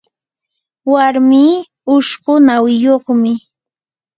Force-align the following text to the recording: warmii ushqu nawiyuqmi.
warmii 0.91 1.55
ushqu 1.95 2.33
nawiyuqmi. 2.45 3.33